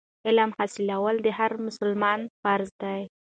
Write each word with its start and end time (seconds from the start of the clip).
علم 0.27 0.49
حاصلول 0.57 1.15
د 1.21 1.27
هر 1.37 1.51
مسلمان 1.67 2.19
فرض 2.41 2.69
دی. 2.81 3.01